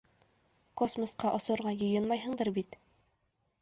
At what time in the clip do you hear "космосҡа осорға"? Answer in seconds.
0.81-1.77